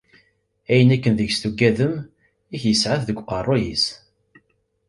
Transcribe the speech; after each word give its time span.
Ayen 0.71 0.93
akken 0.95 1.13
deg-s 1.17 1.37
tugadem 1.41 1.93
yak 2.51 2.63
yesɛa-t 2.69 3.03
deg 3.07 3.17
uqerru-is. 3.21 3.85